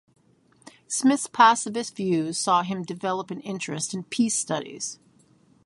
Smith's 0.87 1.27
pacifist 1.27 1.95
views 1.95 2.35
saw 2.35 2.63
him 2.63 2.81
develop 2.81 3.29
an 3.29 3.39
interest 3.41 3.93
in 3.93 4.01
peace 4.01 4.33
studies. 4.35 4.97